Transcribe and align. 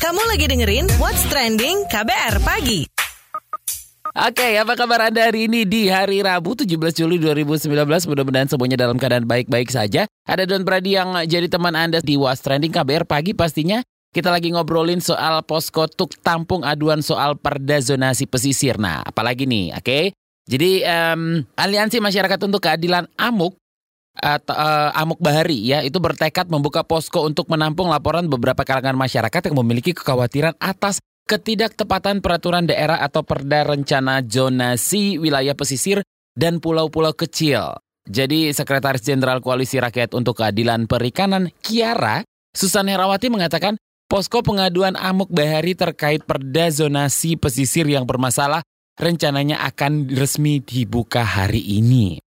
Kamu 0.00 0.16
lagi 0.32 0.48
dengerin 0.48 0.88
What's 0.96 1.28
Trending 1.28 1.84
KBR 1.92 2.40
Pagi. 2.40 2.88
Oke, 4.16 4.56
apa 4.56 4.72
kabar 4.72 5.12
Anda 5.12 5.28
hari 5.28 5.44
ini 5.44 5.68
di 5.68 5.92
hari 5.92 6.24
Rabu 6.24 6.56
17 6.56 6.72
Juli 6.96 7.20
2019? 7.20 8.08
Mudah-mudahan 8.08 8.48
semuanya 8.48 8.80
dalam 8.80 8.96
keadaan 8.96 9.28
baik-baik 9.28 9.68
saja. 9.68 10.08
Ada 10.24 10.48
Don 10.48 10.64
Brady 10.64 10.96
yang 10.96 11.12
jadi 11.28 11.52
teman 11.52 11.76
Anda 11.76 12.00
di 12.00 12.16
What's 12.16 12.40
Trending 12.40 12.72
KBR 12.72 13.04
pagi 13.04 13.36
pastinya. 13.36 13.84
Kita 14.08 14.32
lagi 14.32 14.48
ngobrolin 14.48 15.04
soal 15.04 15.44
posko 15.44 15.84
tuk 15.84 16.16
tampung 16.24 16.64
aduan 16.64 17.04
soal 17.04 17.36
perda 17.36 17.76
zonasi 17.84 18.24
pesisir. 18.24 18.80
Nah, 18.80 19.04
apalagi 19.04 19.44
nih, 19.44 19.76
oke? 19.76 20.16
Jadi 20.48 20.80
um, 20.80 21.44
Aliansi 21.60 22.00
Masyarakat 22.00 22.40
untuk 22.48 22.64
Keadilan 22.64 23.04
Amuk 23.20 23.60
atau 24.16 24.52
uh, 24.52 24.90
Amuk 24.98 25.22
Bahari 25.22 25.62
ya 25.62 25.80
itu 25.86 25.96
bertekad 26.02 26.50
membuka 26.50 26.82
posko 26.82 27.22
untuk 27.22 27.46
menampung 27.46 27.88
laporan 27.88 28.26
beberapa 28.26 28.66
kalangan 28.66 28.98
masyarakat 28.98 29.50
yang 29.50 29.56
memiliki 29.62 29.94
kekhawatiran 29.94 30.58
atas 30.58 30.98
ketidaktepatan 31.30 32.18
peraturan 32.18 32.66
daerah 32.66 32.98
atau 32.98 33.22
perda 33.22 33.62
rencana 33.62 34.18
zonasi 34.26 35.16
wilayah 35.16 35.54
pesisir 35.54 36.02
dan 36.34 36.58
pulau-pulau 36.58 37.14
kecil. 37.14 37.78
Jadi 38.10 38.50
Sekretaris 38.50 39.06
Jenderal 39.06 39.38
Koalisi 39.38 39.78
Rakyat 39.78 40.18
untuk 40.18 40.42
Keadilan 40.42 40.90
Perikanan 40.90 41.54
Kiara 41.62 42.26
Susan 42.50 42.90
Herawati 42.90 43.30
mengatakan 43.30 43.78
posko 44.10 44.42
pengaduan 44.42 44.98
Amuk 44.98 45.30
Bahari 45.30 45.78
terkait 45.78 46.26
perda 46.26 46.66
zonasi 46.74 47.38
pesisir 47.38 47.86
yang 47.86 48.02
bermasalah 48.02 48.66
rencananya 48.98 49.62
akan 49.70 50.10
resmi 50.10 50.58
dibuka 50.58 51.22
hari 51.22 51.62
ini. 51.62 52.18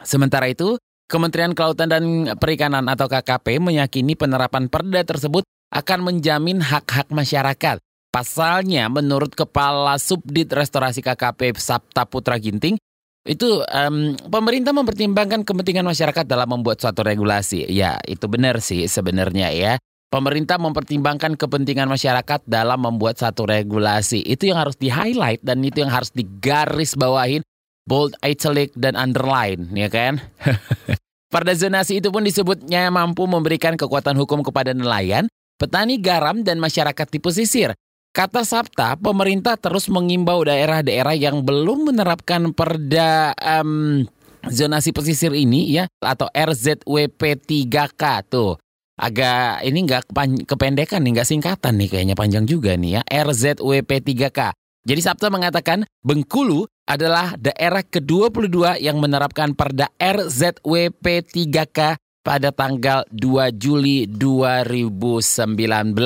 Sementara 0.00 0.48
itu, 0.48 0.80
Kementerian 1.06 1.54
Kelautan 1.54 1.86
dan 1.86 2.04
Perikanan 2.38 2.86
atau 2.90 3.06
KKP 3.06 3.62
meyakini 3.62 4.18
penerapan 4.18 4.66
perda 4.66 5.06
tersebut 5.06 5.46
akan 5.70 5.98
menjamin 6.02 6.58
hak-hak 6.58 7.10
masyarakat 7.14 7.78
Pasalnya, 8.16 8.88
menurut 8.88 9.36
Kepala 9.36 10.00
Subdit 10.00 10.48
Restorasi 10.48 11.04
KKP 11.04 11.52
Sabta 11.60 12.08
Putra 12.08 12.40
Ginting, 12.40 12.80
itu 13.28 13.60
um, 13.60 14.16
pemerintah 14.32 14.72
mempertimbangkan 14.72 15.44
kepentingan 15.44 15.84
masyarakat 15.84 16.24
dalam 16.24 16.48
membuat 16.48 16.80
suatu 16.80 17.04
regulasi. 17.04 17.68
Ya, 17.68 18.00
itu 18.08 18.24
benar 18.24 18.64
sih 18.64 18.88
sebenarnya 18.88 19.52
ya. 19.52 19.76
Pemerintah 20.08 20.56
mempertimbangkan 20.56 21.36
kepentingan 21.36 21.92
masyarakat 21.92 22.48
dalam 22.48 22.80
membuat 22.80 23.20
satu 23.20 23.44
regulasi. 23.44 24.24
Itu 24.24 24.48
yang 24.48 24.64
harus 24.64 24.80
di-highlight 24.80 25.44
dan 25.44 25.60
itu 25.60 25.84
yang 25.84 25.92
harus 25.92 26.08
digaris 26.08 26.96
bawahin 26.96 27.44
bold, 27.86 28.18
italic, 28.26 28.74
dan 28.74 28.98
underline, 28.98 29.70
ya 29.72 29.86
kan? 29.86 30.20
Perda 31.32 31.54
zonasi 31.54 32.02
itu 32.02 32.10
pun 32.10 32.22
disebutnya 32.22 32.90
mampu 32.90 33.26
memberikan 33.26 33.78
kekuatan 33.78 34.18
hukum 34.18 34.42
kepada 34.42 34.74
nelayan, 34.74 35.26
petani 35.58 35.98
garam, 35.98 36.42
dan 36.42 36.58
masyarakat 36.58 37.06
di 37.08 37.18
pesisir. 37.22 37.70
Kata 38.14 38.42
Sabta, 38.48 38.96
pemerintah 38.96 39.60
terus 39.60 39.92
mengimbau 39.92 40.40
daerah-daerah 40.40 41.12
yang 41.12 41.44
belum 41.44 41.92
menerapkan 41.92 42.48
perda 42.56 43.36
um, 43.36 44.08
zonasi 44.48 44.94
pesisir 44.94 45.36
ini 45.36 45.68
ya 45.68 45.84
atau 46.00 46.30
RZWP 46.32 47.44
3K 47.44 48.02
tuh. 48.24 48.56
Agak 48.96 49.60
ini 49.60 49.84
nggak 49.84 50.08
kependekan 50.48 51.04
nih, 51.04 51.20
nggak 51.20 51.28
singkatan 51.28 51.76
nih 51.76 51.88
kayaknya 51.92 52.16
panjang 52.16 52.48
juga 52.48 52.72
nih 52.80 52.96
ya 52.96 53.02
RZWP 53.04 53.90
3K. 54.00 54.56
Jadi 54.86 55.00
Sabta 55.02 55.26
mengatakan 55.34 55.82
Bengkulu 56.06 56.62
adalah 56.86 57.34
daerah 57.34 57.82
ke-22 57.82 58.78
yang 58.78 59.02
menerapkan 59.02 59.58
perda 59.58 59.90
RZWP 59.98 61.26
3K 61.26 61.98
pada 62.22 62.54
tanggal 62.54 63.02
2 63.10 63.50
Juli 63.58 64.06
2019. 64.06 65.98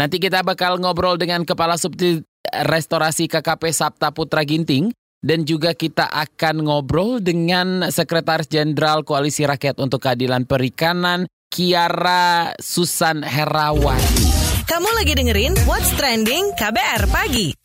Nanti 0.00 0.16
kita 0.16 0.40
bakal 0.40 0.80
ngobrol 0.80 1.20
dengan 1.20 1.44
Kepala 1.44 1.76
Subdit 1.76 2.24
Restorasi 2.48 3.28
KKP 3.28 3.68
Sabta 3.68 4.08
Putra 4.16 4.40
Ginting 4.48 4.88
dan 5.20 5.44
juga 5.44 5.76
kita 5.76 6.08
akan 6.08 6.64
ngobrol 6.64 7.20
dengan 7.20 7.92
Sekretaris 7.92 8.48
Jenderal 8.48 9.04
Koalisi 9.04 9.44
Rakyat 9.44 9.76
untuk 9.76 10.00
Keadilan 10.08 10.48
Perikanan 10.48 11.28
Kiara 11.52 12.56
Susan 12.56 13.20
Herawati. 13.20 14.32
Kamu 14.64 14.88
lagi 14.96 15.12
dengerin 15.12 15.52
What's 15.68 15.92
Trending 16.00 16.56
KBR 16.56 17.04
Pagi. 17.12 17.61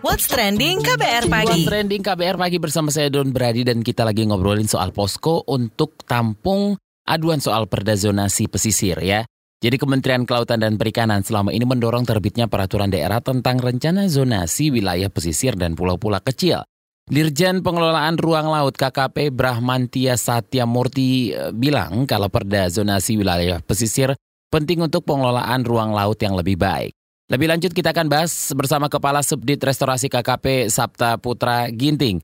What's 0.00 0.24
Trending 0.24 0.80
KBR 0.80 1.28
Pagi. 1.28 1.48
What's 1.52 1.68
Trending 1.68 2.00
KBR 2.00 2.36
Pagi 2.40 2.56
bersama 2.56 2.88
saya 2.88 3.12
Don 3.12 3.28
Brady 3.28 3.60
dan 3.60 3.84
kita 3.84 4.08
lagi 4.08 4.24
ngobrolin 4.24 4.64
soal 4.64 4.88
posko 4.92 5.44
untuk 5.52 6.00
tampung 6.08 6.80
aduan 7.04 7.44
soal 7.44 7.68
perda 7.68 7.92
zonasi 7.92 8.48
pesisir 8.48 8.96
ya. 9.04 9.28
Jadi 9.60 9.76
Kementerian 9.76 10.24
Kelautan 10.24 10.64
dan 10.64 10.80
Perikanan 10.80 11.20
selama 11.20 11.52
ini 11.52 11.68
mendorong 11.68 12.08
terbitnya 12.08 12.48
peraturan 12.48 12.88
daerah 12.88 13.20
tentang 13.20 13.60
rencana 13.60 14.08
zonasi 14.08 14.72
wilayah 14.72 15.12
pesisir 15.12 15.52
dan 15.60 15.76
pulau-pulau 15.76 16.24
kecil. 16.24 16.64
Dirjen 17.10 17.60
Pengelolaan 17.60 18.16
Ruang 18.16 18.48
Laut 18.48 18.72
KKP 18.72 19.28
Brahmantia 19.28 20.16
Satya 20.16 20.64
Murti 20.64 21.36
eh, 21.36 21.52
bilang 21.52 22.08
kalau 22.08 22.32
perda 22.32 22.72
zonasi 22.72 23.20
wilayah 23.20 23.60
pesisir 23.60 24.16
penting 24.48 24.80
untuk 24.82 25.04
pengelolaan 25.04 25.62
ruang 25.62 25.92
laut 25.92 26.16
yang 26.18 26.34
lebih 26.34 26.56
baik. 26.56 26.96
Lebih 27.30 27.46
lanjut 27.46 27.70
kita 27.70 27.94
akan 27.94 28.10
bahas 28.10 28.50
bersama 28.58 28.90
Kepala 28.90 29.22
Subdit 29.22 29.62
Restorasi 29.62 30.10
KKP 30.10 30.66
Sabta 30.66 31.14
Putra 31.14 31.70
Ginting. 31.70 32.18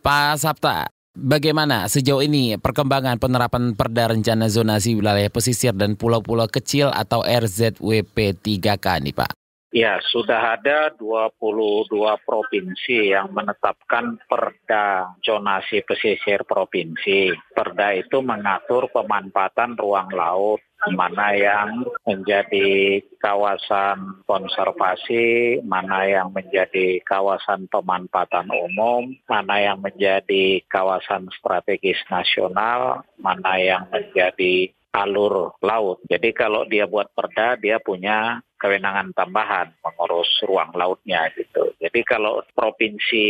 Pak 0.00 0.40
Sabta, 0.40 0.88
Bagaimana 1.16 1.88
sejauh 1.88 2.20
ini 2.20 2.60
perkembangan 2.60 3.16
penerapan 3.16 3.72
perda 3.72 4.12
rencana 4.12 4.52
zonasi 4.52 5.00
wilayah 5.00 5.32
pesisir 5.32 5.72
dan 5.72 5.96
pulau-pulau 5.96 6.44
kecil 6.44 6.92
atau 6.92 7.24
RZWP 7.24 8.36
3K 8.36 9.00
nih 9.00 9.16
Pak? 9.16 9.45
Ya, 9.76 10.00
sudah 10.00 10.56
ada 10.56 10.88
22 10.96 11.36
provinsi 12.24 13.12
yang 13.12 13.28
menetapkan 13.36 14.16
perda 14.24 15.12
zonasi 15.20 15.84
pesisir 15.84 16.48
provinsi. 16.48 17.36
Perda 17.52 17.92
itu 17.92 18.24
mengatur 18.24 18.88
pemanfaatan 18.88 19.76
ruang 19.76 20.08
laut 20.16 20.64
mana 20.92 21.32
yang 21.32 21.88
menjadi 22.04 23.00
kawasan 23.18 24.22
konservasi, 24.28 25.58
mana 25.64 26.04
yang 26.06 26.28
menjadi 26.30 27.00
kawasan 27.02 27.66
pemanfaatan 27.72 28.46
umum, 28.52 29.10
mana 29.26 29.56
yang 29.58 29.80
menjadi 29.80 30.62
kawasan 30.68 31.26
strategis 31.34 31.98
nasional, 32.12 33.02
mana 33.18 33.56
yang 33.58 33.82
menjadi 33.88 34.70
alur 34.96 35.52
laut. 35.60 36.00
Jadi 36.08 36.32
kalau 36.32 36.64
dia 36.64 36.88
buat 36.88 37.12
perda, 37.12 37.60
dia 37.60 37.76
punya 37.76 38.40
kewenangan 38.56 39.12
tambahan 39.12 39.68
mengurus 39.84 40.28
ruang 40.48 40.72
lautnya 40.72 41.28
gitu. 41.36 41.76
Jadi 41.76 42.00
kalau 42.08 42.40
provinsi 42.56 43.24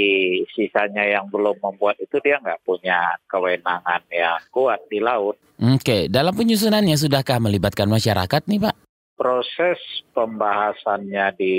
sisanya 0.54 1.02
yang 1.02 1.26
belum 1.26 1.58
membuat 1.58 1.98
itu 1.98 2.22
dia 2.22 2.38
nggak 2.38 2.62
punya 2.62 3.18
kewenangan 3.26 4.06
yang 4.14 4.38
kuat 4.54 4.86
di 4.86 5.02
laut. 5.02 5.34
Oke, 5.58 6.06
dalam 6.06 6.30
penyusunannya 6.36 6.94
sudahkah 6.94 7.42
melibatkan 7.42 7.90
masyarakat 7.90 8.42
nih 8.46 8.60
Pak? 8.62 8.74
Proses 9.16 9.80
pembahasannya 10.12 11.26
di 11.34 11.56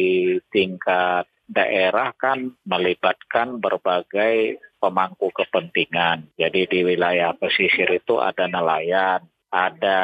tingkat 0.54 1.28
daerah 1.50 2.14
kan 2.14 2.54
melibatkan 2.68 3.58
berbagai 3.58 4.62
pemangku 4.78 5.34
kepentingan. 5.34 6.30
Jadi 6.38 6.70
di 6.70 6.80
wilayah 6.86 7.34
pesisir 7.34 7.90
itu 7.90 8.22
ada 8.22 8.46
nelayan, 8.46 9.26
ada 9.58 10.02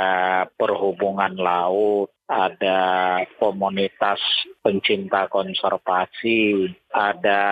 perhubungan 0.58 1.38
laut, 1.38 2.09
ada 2.25 3.22
komunitas 3.38 4.18
pencinta 4.66 5.30
konservasi, 5.30 6.72
ada 6.90 7.44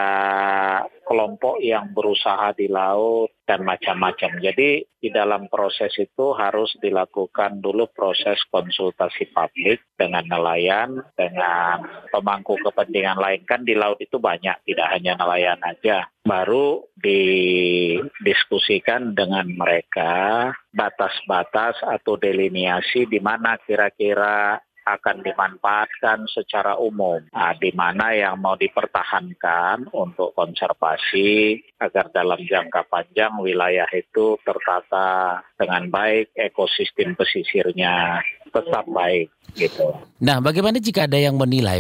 kelompok 1.06 1.62
yang 1.62 1.94
berusaha 1.94 2.58
di 2.58 2.66
laut, 2.66 3.30
dan 3.52 3.68
macam-macam. 3.68 4.40
Jadi 4.40 4.88
di 4.88 5.12
dalam 5.12 5.52
proses 5.52 5.92
itu 6.00 6.32
harus 6.32 6.72
dilakukan 6.80 7.60
dulu 7.60 7.92
proses 7.92 8.40
konsultasi 8.48 9.28
publik 9.36 9.84
dengan 10.00 10.24
nelayan, 10.24 11.04
dengan 11.20 11.84
pemangku 12.08 12.56
kepentingan 12.64 13.20
lain. 13.20 13.44
Kan 13.44 13.68
di 13.68 13.76
laut 13.76 14.00
itu 14.00 14.24
banyak, 14.24 14.64
tidak 14.64 14.88
hanya 14.88 15.20
nelayan 15.20 15.60
aja. 15.68 16.08
Baru 16.24 16.88
didiskusikan 16.96 19.20
dengan 19.20 19.52
mereka 19.52 20.56
batas-batas 20.72 21.84
atau 21.84 22.16
delineasi 22.16 23.12
di 23.12 23.20
mana 23.20 23.60
kira-kira 23.60 24.64
akan 24.86 25.22
dimanfaatkan 25.22 26.26
secara 26.32 26.78
umum, 26.78 27.22
nah, 27.30 27.54
di 27.58 27.70
mana 27.74 28.14
yang 28.18 28.42
mau 28.42 28.58
dipertahankan 28.58 29.94
untuk 29.94 30.34
konservasi 30.34 31.62
agar 31.78 32.10
dalam 32.10 32.42
jangka 32.42 32.90
panjang 32.90 33.38
wilayah 33.42 33.88
itu 33.94 34.38
tertata 34.42 35.42
dengan 35.58 35.90
baik, 35.90 36.34
ekosistem 36.34 37.14
pesisirnya 37.14 38.22
tetap 38.52 38.84
baik 38.90 39.32
gitu. 39.56 39.96
Nah, 40.20 40.44
bagaimana 40.44 40.80
jika 40.80 41.08
ada 41.08 41.18
yang 41.20 41.40
menilai 41.40 41.80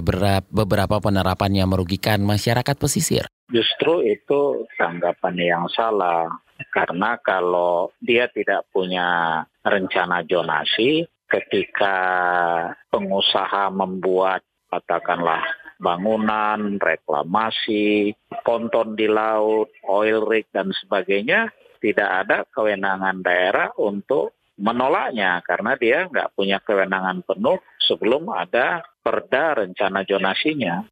beberapa 0.49 0.99
penerapan 1.03 1.63
yang 1.63 1.69
merugikan 1.71 2.23
masyarakat 2.23 2.75
pesisir? 2.79 3.27
Justru 3.51 4.07
itu 4.07 4.63
tanggapan 4.79 5.35
yang 5.35 5.65
salah 5.67 6.31
karena 6.71 7.19
kalau 7.19 7.91
dia 7.99 8.31
tidak 8.31 8.63
punya 8.71 9.41
rencana 9.65 10.23
zonasi 10.23 11.03
ketika 11.31 11.97
pengusaha 12.91 13.71
membuat 13.71 14.43
katakanlah 14.67 15.43
bangunan, 15.81 16.77
reklamasi, 16.77 18.13
ponton 18.43 18.93
di 18.93 19.07
laut, 19.09 19.71
oil 19.87 20.27
rig 20.27 20.45
dan 20.53 20.69
sebagainya, 20.75 21.49
tidak 21.81 22.09
ada 22.27 22.37
kewenangan 22.53 23.25
daerah 23.25 23.73
untuk 23.79 24.37
menolaknya 24.61 25.41
karena 25.41 25.73
dia 25.73 26.05
nggak 26.05 26.37
punya 26.37 26.61
kewenangan 26.61 27.25
penuh 27.25 27.57
sebelum 27.81 28.29
ada 28.29 28.85
perda 29.01 29.65
rencana 29.65 30.05
jonasinya. 30.05 30.85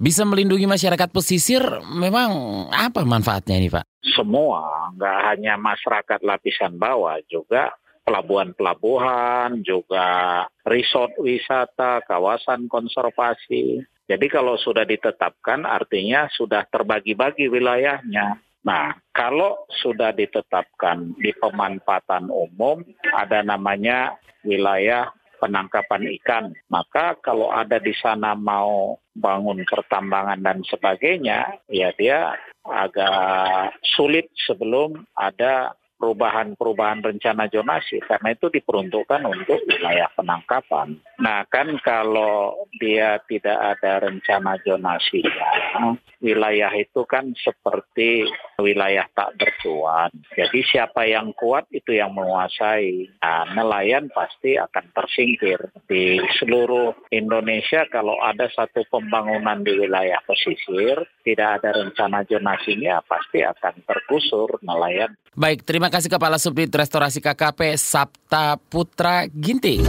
Bisa 0.00 0.24
melindungi 0.24 0.64
masyarakat 0.64 1.12
pesisir, 1.12 1.60
memang 1.84 2.32
apa 2.72 3.04
manfaatnya 3.04 3.60
ini 3.60 3.68
Pak? 3.68 3.84
Semua, 4.16 4.90
nggak 4.96 5.18
hanya 5.30 5.60
masyarakat 5.60 6.24
lapisan 6.24 6.80
bawah, 6.80 7.20
juga 7.28 7.70
pelabuhan-pelabuhan, 8.02 9.62
juga 9.62 10.42
resort 10.66 11.14
wisata, 11.22 12.02
kawasan 12.06 12.66
konservasi. 12.66 13.82
Jadi 14.06 14.26
kalau 14.26 14.58
sudah 14.58 14.82
ditetapkan 14.82 15.64
artinya 15.64 16.26
sudah 16.34 16.66
terbagi-bagi 16.68 17.48
wilayahnya. 17.48 18.36
Nah, 18.62 18.94
kalau 19.10 19.66
sudah 19.82 20.14
ditetapkan 20.14 21.18
di 21.18 21.34
pemanfaatan 21.34 22.30
umum, 22.30 22.82
ada 23.10 23.42
namanya 23.42 24.14
wilayah 24.46 25.10
penangkapan 25.42 26.06
ikan. 26.22 26.44
Maka 26.70 27.18
kalau 27.18 27.50
ada 27.50 27.82
di 27.82 27.90
sana 27.98 28.38
mau 28.38 29.02
bangun 29.18 29.66
pertambangan 29.66 30.38
dan 30.38 30.62
sebagainya, 30.62 31.58
ya 31.66 31.90
dia 31.98 32.38
agak 32.62 33.74
sulit 33.98 34.30
sebelum 34.46 35.02
ada 35.18 35.74
perubahan-perubahan 36.02 36.98
rencana 37.06 37.46
zonasi 37.46 38.02
karena 38.02 38.34
itu 38.34 38.50
diperuntukkan 38.50 39.22
untuk 39.22 39.62
wilayah 39.70 40.10
penangkapan. 40.18 40.98
Nah 41.22 41.46
kan 41.46 41.70
kalau 41.78 42.66
dia 42.82 43.22
tidak 43.30 43.78
ada 43.78 44.10
rencana 44.10 44.58
zonasi, 44.66 45.22
ya, 45.22 45.94
wilayah 46.18 46.74
itu 46.74 47.06
kan 47.06 47.30
seperti 47.38 48.26
wilayah 48.58 49.06
tak 49.14 49.34
bertuan. 49.38 50.10
Jadi 50.34 50.62
siapa 50.66 51.06
yang 51.06 51.34
kuat 51.34 51.66
itu 51.74 51.98
yang 51.98 52.14
menguasai. 52.14 53.10
Nah, 53.18 53.50
nelayan 53.58 54.06
pasti 54.14 54.54
akan 54.54 54.94
tersingkir. 54.94 55.58
Di 55.90 56.22
seluruh 56.38 56.94
Indonesia 57.10 57.84
kalau 57.90 58.16
ada 58.22 58.46
satu 58.54 58.86
pembangunan 58.88 59.66
di 59.66 59.74
wilayah 59.74 60.22
pesisir, 60.24 61.02
tidak 61.26 61.60
ada 61.60 61.82
rencana 61.82 62.22
zonasinya 62.24 63.02
pasti 63.04 63.42
akan 63.42 63.82
tergusur 63.84 64.62
nelayan. 64.62 65.12
Baik, 65.32 65.64
terima 65.64 65.88
kasih 65.92 66.08
Kepala 66.08 66.40
Subdit 66.40 66.72
Restorasi 66.72 67.20
KKP 67.20 67.76
Sabta 67.76 68.56
Putra 68.56 69.28
Ginting. 69.28 69.84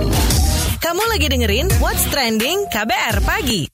Kamu 0.84 1.04
lagi 1.08 1.32
dengerin 1.32 1.72
What's 1.80 2.04
Trending 2.12 2.68
KBR 2.68 3.24
Pagi. 3.24 3.72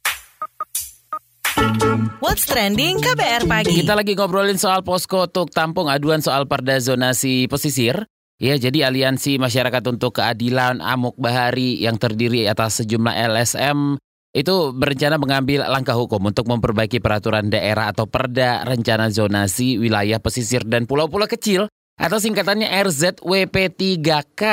What's 2.21 2.45
Trending 2.45 3.01
KBR 3.01 3.49
Pagi. 3.49 3.81
Kita 3.81 3.97
lagi 3.97 4.13
ngobrolin 4.13 4.61
soal 4.61 4.85
posko 4.85 5.25
untuk 5.25 5.49
tampung 5.49 5.89
aduan 5.89 6.21
soal 6.21 6.45
perda 6.45 6.77
zonasi 6.77 7.49
pesisir. 7.49 8.05
Ya, 8.37 8.55
jadi 8.61 8.93
Aliansi 8.93 9.41
Masyarakat 9.41 9.83
untuk 9.89 10.21
Keadilan 10.21 10.85
Amuk 10.85 11.17
Bahari 11.17 11.81
yang 11.81 11.97
terdiri 11.97 12.45
atas 12.45 12.85
sejumlah 12.85 13.11
LSM 13.35 13.97
itu 14.37 14.69
berencana 14.77 15.17
mengambil 15.17 15.65
langkah 15.65 15.97
hukum 15.97 16.29
untuk 16.29 16.45
memperbaiki 16.45 17.01
peraturan 17.01 17.49
daerah 17.49 17.89
atau 17.89 18.05
perda 18.05 18.61
rencana 18.61 19.09
zonasi 19.09 19.81
wilayah 19.81 20.21
pesisir 20.21 20.61
dan 20.69 20.85
pulau-pulau 20.85 21.25
kecil 21.25 21.65
atau 21.99 22.17
singkatannya 22.17 22.71
RZWP3K 22.71 24.43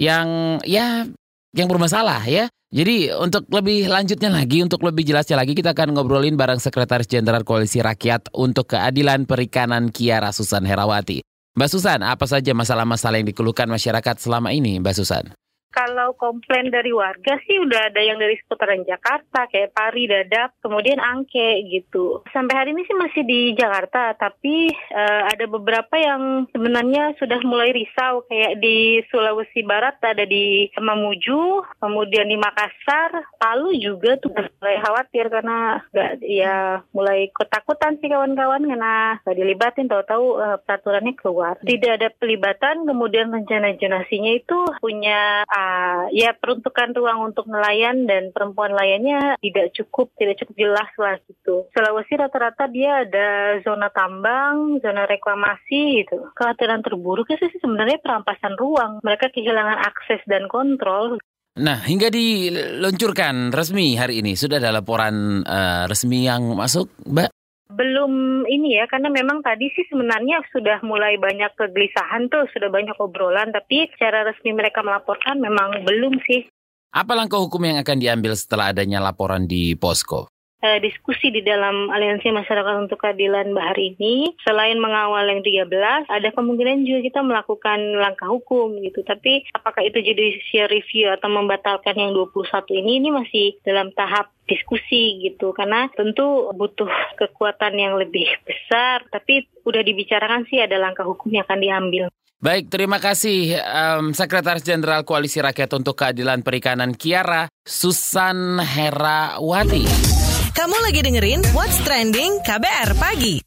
yang 0.00 0.58
ya 0.64 1.04
yang 1.52 1.68
bermasalah 1.68 2.24
ya. 2.24 2.48
Jadi 2.66 3.14
untuk 3.14 3.46
lebih 3.54 3.86
lanjutnya 3.86 4.26
lagi, 4.26 4.58
untuk 4.58 4.82
lebih 4.82 5.06
jelasnya 5.06 5.38
lagi 5.38 5.54
kita 5.54 5.70
akan 5.70 5.94
ngobrolin 5.94 6.34
bareng 6.34 6.58
Sekretaris 6.58 7.06
Jenderal 7.06 7.46
Koalisi 7.46 7.78
Rakyat 7.78 8.34
untuk 8.34 8.74
Keadilan 8.74 9.22
Perikanan 9.22 9.94
Kiara 9.94 10.34
Susan 10.34 10.66
Herawati. 10.66 11.22
Mbak 11.56 11.70
Susan, 11.72 12.04
apa 12.04 12.26
saja 12.28 12.52
masalah-masalah 12.52 13.22
yang 13.22 13.30
dikeluhkan 13.32 13.70
masyarakat 13.70 14.18
selama 14.18 14.52
ini, 14.52 14.82
Mbak 14.82 14.94
Susan? 14.98 15.32
Kalau 15.72 16.16
komplain 16.16 16.72
dari 16.72 16.90
warga 16.90 17.36
sih 17.44 17.60
udah 17.60 17.92
ada 17.92 18.00
yang 18.00 18.16
dari 18.16 18.36
seputaran 18.40 18.82
Jakarta 18.88 19.44
kayak 19.50 19.76
Pari, 19.76 20.08
Dadap, 20.08 20.56
kemudian 20.64 20.96
Angke 20.98 21.62
gitu. 21.68 22.24
Sampai 22.32 22.56
hari 22.56 22.70
ini 22.72 22.88
sih 22.88 22.96
masih 22.96 23.22
di 23.28 23.40
Jakarta, 23.52 24.16
tapi 24.16 24.72
uh, 24.72 25.22
ada 25.28 25.44
beberapa 25.44 25.94
yang 26.00 26.48
sebenarnya 26.50 27.12
sudah 27.20 27.40
mulai 27.44 27.76
risau 27.76 28.24
kayak 28.28 28.58
di 28.60 29.04
Sulawesi 29.12 29.60
Barat 29.66 30.00
ada 30.00 30.24
di 30.24 30.72
Mamuju, 30.76 31.76
kemudian 31.82 32.28
di 32.28 32.38
Makassar, 32.40 33.26
Palu 33.36 33.76
juga 33.76 34.16
tuh 34.16 34.32
mulai 34.32 34.80
khawatir 34.80 35.28
karena 35.28 35.82
gak 35.92 36.24
ya 36.24 36.80
mulai 36.96 37.28
ketakutan 37.32 38.00
sih 38.00 38.08
kawan-kawan 38.08 38.64
karena 38.64 39.20
gak 39.22 39.36
dilibatin 39.36 39.88
tahu-tahu 39.90 40.40
uh, 40.40 40.56
peraturannya 40.64 41.14
keluar. 41.18 41.60
Tidak 41.60 41.92
ada 42.00 42.08
pelibatan, 42.16 42.88
kemudian 42.88 43.28
rencana 43.28 43.76
jonasinya 43.76 44.32
itu 44.32 44.58
punya 44.80 45.44
uh, 45.56 46.04
ya 46.12 46.36
peruntukan 46.36 46.92
ruang 46.92 47.32
untuk 47.32 47.48
nelayan 47.48 48.04
dan 48.04 48.30
perempuan 48.30 48.76
layannya 48.76 49.40
tidak 49.40 49.72
cukup, 49.72 50.12
tidak 50.20 50.36
cukup 50.44 50.54
jelas 50.60 50.90
lah 51.00 51.16
gitu. 51.24 51.64
Sulawesi 51.72 52.14
rata-rata 52.20 52.68
dia 52.68 53.08
ada 53.08 53.58
zona 53.64 53.88
tambang, 53.88 54.78
zona 54.84 55.08
reklamasi 55.08 56.04
gitu. 56.04 56.28
Kekhawatiran 56.36 56.84
terburuknya 56.84 57.40
sih 57.40 57.56
sebenarnya 57.56 57.98
perampasan 58.04 58.54
ruang. 58.60 59.00
Mereka 59.00 59.32
kehilangan 59.32 59.80
akses 59.80 60.20
dan 60.28 60.46
kontrol. 60.50 61.16
Nah, 61.56 61.80
hingga 61.88 62.12
diluncurkan 62.12 63.48
resmi 63.48 63.96
hari 63.96 64.20
ini 64.20 64.36
sudah 64.36 64.60
ada 64.60 64.76
laporan 64.76 65.40
uh, 65.40 65.88
resmi 65.88 66.28
yang 66.28 66.52
masuk, 66.52 66.92
Mbak? 67.08 67.32
Belum 67.76 68.42
ini 68.48 68.80
ya, 68.80 68.88
karena 68.88 69.12
memang 69.12 69.44
tadi 69.44 69.68
sih 69.76 69.84
sebenarnya 69.92 70.40
sudah 70.48 70.80
mulai 70.80 71.20
banyak 71.20 71.52
kegelisahan 71.60 72.32
tuh, 72.32 72.48
sudah 72.56 72.72
banyak 72.72 72.96
obrolan, 72.96 73.52
tapi 73.52 73.84
secara 73.92 74.24
resmi 74.24 74.56
mereka 74.56 74.80
melaporkan 74.80 75.36
memang 75.36 75.84
belum 75.84 76.16
sih. 76.24 76.48
Apa 76.96 77.12
langkah 77.12 77.36
hukum 77.36 77.60
yang 77.68 77.76
akan 77.84 78.00
diambil 78.00 78.32
setelah 78.32 78.72
adanya 78.72 79.04
laporan 79.04 79.44
di 79.44 79.76
Posko? 79.76 80.32
Uh, 80.62 80.78
diskusi 80.80 81.32
di 81.32 81.42
dalam 81.44 81.88
Aliansi 81.92 82.32
Masyarakat 82.32 82.74
untuk 82.88 83.02
Keadilan 83.02 83.52
Bahar 83.52 83.76
ini, 83.76 84.32
selain 84.44 84.80
mengawal 84.80 85.28
yang 85.28 85.42
13, 85.44 86.08
ada 86.08 86.28
kemungkinan 86.32 86.86
juga 86.86 87.00
kita 87.04 87.20
melakukan 87.24 87.78
langkah 87.98 88.28
hukum 88.30 88.78
gitu. 88.80 89.04
Tapi 89.04 89.44
apakah 89.52 89.84
itu 89.84 90.00
judicial 90.00 90.70
review 90.72 91.12
atau 91.12 91.28
membatalkan 91.28 91.96
yang 91.96 92.16
21 92.16 92.80
ini, 92.80 92.90
ini 93.04 93.08
masih 93.12 93.46
dalam 93.66 93.92
tahap 93.92 94.32
diskusi 94.46 95.26
gitu 95.26 95.50
karena 95.50 95.90
tentu 95.98 96.54
butuh 96.54 96.86
kekuatan 97.18 97.74
yang 97.74 97.98
lebih 97.98 98.30
besar 98.46 99.02
tapi 99.10 99.50
udah 99.66 99.82
dibicarakan 99.82 100.46
sih 100.46 100.62
ada 100.62 100.78
langkah 100.78 101.02
hukum 101.02 101.34
yang 101.34 101.42
akan 101.42 101.58
diambil. 101.58 102.04
Baik, 102.36 102.68
terima 102.70 103.02
kasih 103.02 103.58
um, 103.58 104.14
Sekretaris 104.14 104.62
Jenderal 104.62 105.02
Koalisi 105.02 105.42
Rakyat 105.42 105.72
untuk 105.72 105.98
Keadilan 105.98 106.44
Perikanan 106.44 106.94
Kiara 106.94 107.48
Susan 107.64 108.60
Herawati. 108.60 110.15
Kamu 110.56 110.72
lagi 110.80 111.04
dengerin 111.04 111.44
What's 111.52 111.84
Trending 111.84 112.40
KBR 112.40 112.96
Pagi. 112.96 113.44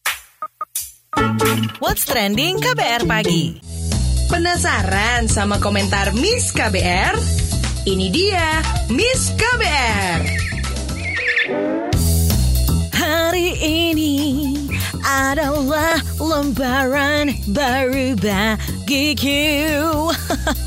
What's 1.82 2.06
Trending 2.06 2.62
KBR 2.62 3.10
Pagi. 3.10 3.58
Penasaran 4.30 5.26
sama 5.26 5.58
komentar 5.58 6.14
Miss 6.14 6.54
KBR? 6.54 7.18
Ini 7.90 8.08
dia 8.14 8.62
Miss 8.94 9.34
KBR. 9.34 10.20
Hari 12.94 13.50
ini 13.58 14.14
adalah 15.04 15.98
lembaran 16.20 17.32
baru 17.52 18.18
bagiku. 18.20 20.12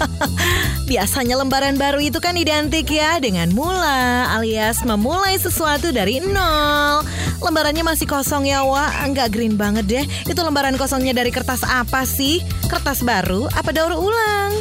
Biasanya 0.90 1.40
lembaran 1.40 1.80
baru 1.80 2.00
itu 2.00 2.20
kan 2.20 2.36
identik 2.36 2.90
ya 2.90 3.16
dengan 3.18 3.50
mula 3.52 4.28
alias 4.36 4.84
memulai 4.84 5.36
sesuatu 5.40 5.92
dari 5.92 6.20
nol. 6.20 7.04
Lembarannya 7.42 7.82
masih 7.82 8.06
kosong 8.06 8.46
ya 8.46 8.62
Wak, 8.62 9.12
nggak 9.12 9.34
green 9.34 9.58
banget 9.58 9.84
deh. 9.88 10.04
Itu 10.30 10.40
lembaran 10.44 10.78
kosongnya 10.78 11.16
dari 11.16 11.34
kertas 11.34 11.66
apa 11.66 12.06
sih? 12.06 12.44
Kertas 12.70 13.02
baru 13.02 13.50
apa 13.52 13.74
daur 13.74 13.94
ulang? 13.96 14.52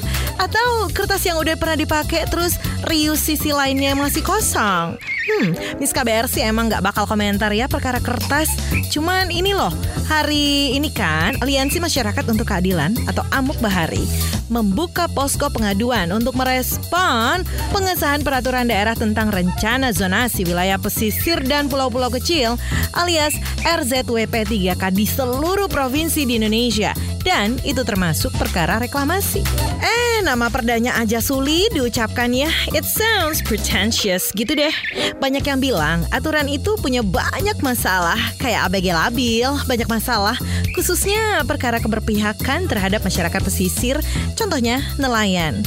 Atau 0.41 0.89
kertas 0.89 1.21
yang 1.23 1.37
udah 1.37 1.53
pernah 1.59 1.77
dipakai 1.77 2.25
terus 2.25 2.57
rius 2.89 3.21
sisi 3.21 3.53
lainnya 3.53 3.93
masih 3.93 4.25
kosong? 4.25 4.97
Hmm, 5.31 5.55
Miss 5.79 5.95
KBR 5.95 6.27
sih 6.27 6.43
emang 6.43 6.67
nggak 6.67 6.83
bakal 6.83 7.07
komentar 7.07 7.55
ya 7.55 7.71
perkara 7.71 8.03
kertas. 8.03 8.51
Cuman 8.91 9.31
ini 9.31 9.55
loh, 9.55 9.71
hari 10.11 10.75
ini 10.75 10.91
kan 10.91 11.39
Aliansi 11.39 11.79
Masyarakat 11.79 12.27
untuk 12.27 12.51
Keadilan 12.51 12.91
atau 13.07 13.23
Amuk 13.31 13.55
Bahari 13.63 14.03
membuka 14.51 15.07
posko 15.07 15.47
pengaduan 15.47 16.11
untuk 16.11 16.35
merespon 16.35 17.47
pengesahan 17.71 18.19
peraturan 18.19 18.67
daerah 18.67 18.93
tentang 19.00 19.31
rencana 19.31 19.95
zonasi 19.95 20.43
wilayah 20.43 20.75
pesisir 20.75 21.39
dan 21.47 21.71
pulau-pulau 21.71 22.11
kecil 22.11 22.59
alias 23.00 23.31
RZWP 23.63 24.43
3K 24.43 24.83
di 24.91 25.07
seluruh 25.07 25.71
provinsi 25.71 26.27
di 26.27 26.35
Indonesia 26.35 26.91
Dan 27.21 27.61
itu 27.61 27.85
termasuk 27.85 28.33
perkara 28.37 28.81
reklamasi. 28.81 29.45
Eh, 29.81 30.25
nama 30.25 30.49
perdanya 30.49 30.97
aja 30.97 31.21
sulit 31.21 31.73
diucapkan 31.73 32.29
ya. 32.33 32.49
It 32.73 32.85
sounds 32.85 33.41
pretentious 33.45 34.33
gitu 34.33 34.57
deh. 34.57 34.73
Banyak 35.21 35.45
yang 35.45 35.59
bilang 35.61 36.05
aturan 36.09 36.49
itu 36.49 36.73
punya 36.81 37.05
banyak 37.05 37.57
masalah. 37.61 38.17
Kayak 38.41 38.69
ABG 38.69 38.87
labil, 38.93 39.49
banyak 39.65 39.89
masalah. 39.89 40.37
Khususnya 40.73 41.45
perkara 41.45 41.77
keberpihakan 41.77 42.65
terhadap 42.65 43.05
masyarakat 43.05 43.41
pesisir. 43.41 43.97
Contohnya 44.33 44.81
nelayan. 44.97 45.61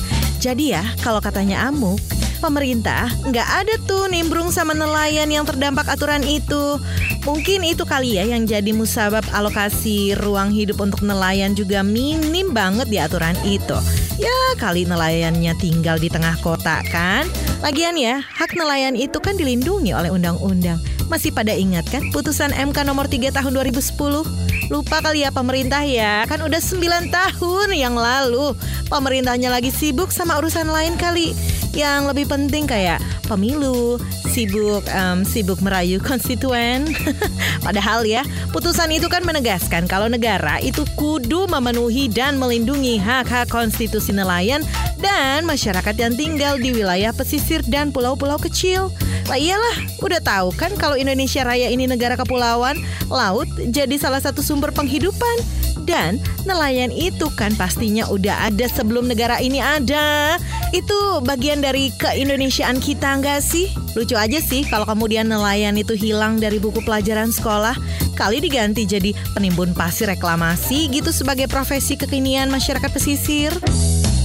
Jadi 0.45 0.77
ya, 0.77 0.85
kalau 1.01 1.25
katanya 1.25 1.73
Amuk, 1.73 1.97
pemerintah 2.45 3.09
nggak 3.25 3.49
ada 3.65 3.75
tuh 3.89 4.05
nimbrung 4.13 4.53
sama 4.53 4.77
nelayan 4.77 5.33
yang 5.33 5.49
terdampak 5.49 5.89
aturan 5.89 6.21
itu. 6.21 6.77
Mungkin 7.25 7.65
itu 7.65 7.89
kali 7.89 8.21
ya 8.21 8.29
yang 8.29 8.45
jadi 8.45 8.69
musabab 8.77 9.25
alokasi 9.33 10.13
ruang 10.21 10.53
hidup 10.53 10.77
untuk 10.85 11.01
nelayan 11.01 11.57
juga 11.57 11.81
minim 11.81 12.53
banget 12.53 12.93
di 12.93 13.01
aturan 13.01 13.33
itu. 13.49 13.81
Ya 14.21 14.37
kali 14.61 14.85
nelayannya 14.85 15.57
tinggal 15.57 15.97
di 15.97 16.13
tengah 16.13 16.37
kota 16.45 16.85
kan? 16.93 17.25
Lagian 17.65 17.97
ya, 17.97 18.21
hak 18.21 18.53
nelayan 18.61 18.93
itu 18.93 19.17
kan 19.25 19.41
dilindungi 19.41 19.97
oleh 19.97 20.13
undang-undang. 20.13 20.77
Masih 21.09 21.33
pada 21.33 21.57
ingat 21.57 21.89
kan 21.89 22.13
putusan 22.13 22.53
MK 22.53 22.85
nomor 22.85 23.09
3 23.09 23.33
tahun 23.33 23.57
2010? 23.57 24.69
Lupa 24.69 25.01
kali 25.01 25.25
ya 25.25 25.33
pemerintah 25.33 25.81
ya, 25.81 26.29
kan 26.29 26.45
udah 26.45 26.61
9 26.61 27.09
tahun 27.09 27.69
yang 27.73 27.97
lalu. 27.97 28.53
Pemerintahnya 28.93 29.49
lagi 29.49 29.73
sibuk 29.73 30.13
sama 30.13 30.37
urusan 30.37 30.69
lain 30.69 31.01
kali 31.01 31.33
yang 31.75 32.07
lebih 32.09 32.31
penting 32.31 32.65
kayak 32.65 33.03
pemilu, 33.27 33.99
sibuk 34.31 34.87
um, 34.95 35.27
sibuk 35.27 35.59
merayu 35.61 35.99
konstituen. 36.09 36.89
Padahal 37.67 38.07
ya, 38.07 38.23
putusan 38.55 38.95
itu 38.95 39.11
kan 39.11 39.27
menegaskan 39.27 39.91
kalau 39.91 40.07
negara 40.07 40.63
itu 40.63 40.87
kudu 40.95 41.51
memenuhi 41.51 42.07
dan 42.11 42.39
melindungi 42.39 42.97
hak-hak 42.99 43.51
konstitusi 43.51 44.15
nelayan 44.15 44.63
dan 45.05 45.45
masyarakat 45.45 45.93
yang 46.01 46.17
tinggal 46.17 46.57
di 46.57 46.73
wilayah 46.73 47.13
pesisir 47.13 47.61
dan 47.69 47.93
pulau-pulau 47.93 48.41
kecil. 48.41 48.89
Lah 49.29 49.37
iyalah, 49.37 49.77
udah 50.01 50.21
tahu 50.25 50.49
kan 50.57 50.73
kalau 50.81 50.97
Indonesia 50.97 51.45
Raya 51.45 51.69
ini 51.69 51.85
negara 51.85 52.17
kepulauan, 52.17 52.81
laut 53.13 53.45
jadi 53.69 54.01
salah 54.01 54.25
satu 54.25 54.41
sumber 54.41 54.73
penghidupan. 54.73 55.45
Dan 55.85 56.17
nelayan 56.49 56.89
itu 56.89 57.29
kan 57.37 57.53
pastinya 57.61 58.09
udah 58.09 58.49
ada 58.49 58.65
sebelum 58.73 59.05
negara 59.05 59.37
ini 59.45 59.61
ada. 59.61 60.41
Itu 60.73 61.21
bagian 61.21 61.61
dari 61.61 61.93
keindonesiaan 62.01 62.81
kita 62.81 63.21
nggak 63.21 63.45
sih? 63.45 63.69
Lucu 63.93 64.17
aja 64.17 64.41
sih 64.41 64.65
kalau 64.65 64.89
kemudian 64.89 65.29
nelayan 65.29 65.77
itu 65.77 65.93
hilang 65.93 66.41
dari 66.41 66.57
buku 66.57 66.81
pelajaran 66.81 67.29
sekolah. 67.29 67.77
Kali 68.17 68.41
diganti 68.41 68.89
jadi 68.89 69.13
penimbun 69.37 69.77
pasir 69.77 70.09
reklamasi 70.09 70.89
gitu 70.89 71.13
sebagai 71.13 71.53
profesi 71.53 72.01
kekinian 72.01 72.49
masyarakat 72.49 72.89
pesisir. 72.89 73.53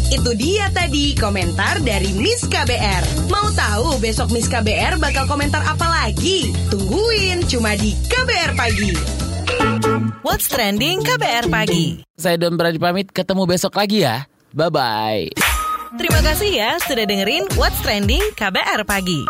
Itu 0.09 0.33
dia 0.33 0.73
tadi 0.73 1.13
komentar 1.13 1.85
dari 1.85 2.09
Miss 2.17 2.41
KBR. 2.49 3.29
Mau 3.29 3.45
tahu 3.53 4.01
besok 4.01 4.33
Miss 4.33 4.49
KBR 4.49 4.97
bakal 4.97 5.29
komentar 5.29 5.61
apa 5.61 5.85
lagi? 5.85 6.49
Tungguin 6.73 7.45
cuma 7.45 7.77
di 7.77 7.93
KBR 8.09 8.57
Pagi. 8.57 8.97
What's 10.25 10.49
Trending 10.49 11.05
KBR 11.05 11.53
Pagi. 11.53 12.01
Saya 12.17 12.41
Don 12.41 12.57
Brady 12.57 12.81
pamit, 12.81 13.13
ketemu 13.13 13.45
besok 13.45 13.77
lagi 13.77 14.01
ya. 14.01 14.25
Bye-bye. 14.49 15.29
Terima 16.01 16.25
kasih 16.25 16.57
ya 16.57 16.81
sudah 16.81 17.05
dengerin 17.05 17.45
What's 17.53 17.77
Trending 17.85 18.33
KBR 18.33 18.89
Pagi. 18.89 19.29